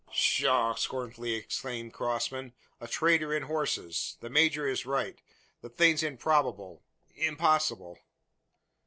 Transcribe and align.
"Pshaw!" 0.09 0.73
scornfully 0.73 1.33
exclaimed 1.33 1.93
Crossman; 1.93 2.53
"a 2.79 2.87
trader 2.87 3.35
in 3.35 3.43
horses! 3.43 4.17
The 4.19 4.31
major 4.31 4.67
is 4.67 4.83
right 4.83 5.21
the 5.61 5.69
thing's 5.69 6.01
improbable 6.01 6.81
impossible." 7.13 7.99